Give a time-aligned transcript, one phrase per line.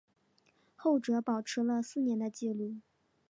[0.75, 2.77] 后者保持了四年的纪录。